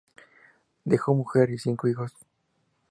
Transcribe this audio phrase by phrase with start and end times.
[0.83, 2.15] Dejó mujer y cinco hijos.